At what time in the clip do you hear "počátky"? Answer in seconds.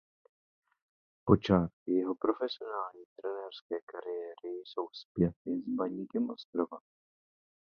1.25-1.91